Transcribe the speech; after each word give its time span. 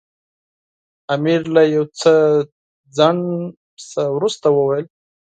امیر 1.13 1.41
له 1.55 1.61
یو 1.75 1.85
څه 1.99 2.13
ځنډ 2.97 3.23
څخه 3.89 4.03
وروسته 4.15 4.47
وویل. 4.51 4.85